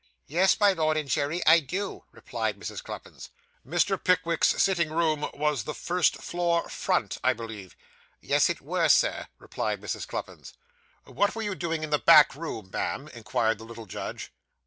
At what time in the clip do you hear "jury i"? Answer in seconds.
1.07-1.59